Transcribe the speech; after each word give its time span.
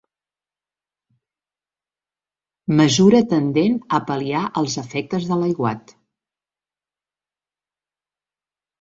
Mesura 2.81 3.21
tendent 3.35 3.77
a 3.99 4.01
pal·liar 4.09 4.43
els 4.63 4.81
efectes 4.85 5.31
de 5.35 5.41
l'aiguat. 5.45 5.97